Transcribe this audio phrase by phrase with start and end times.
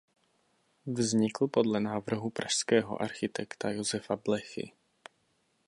[0.85, 4.71] Vznikl podle návrhu pražského architekta Josefa Blechy.